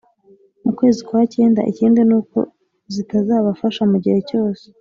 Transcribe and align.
mu 0.63 0.71
kwezi 0.77 0.99
kwa 1.07 1.21
cyenda. 1.33 1.61
Ikindi 1.71 1.99
ni 2.07 2.15
uko 2.19 2.39
zitazabafasha 2.93 3.81
mu 3.91 3.97
gihe 4.03 4.19
cyose 4.29 4.63